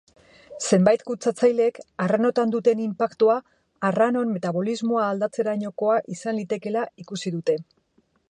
[0.75, 3.35] Zenbait kutsatzailek arrainotan duten inpaktua
[3.91, 7.59] arrainon metabolismoa aldatzerainokoa izan litekeela ikusi dute.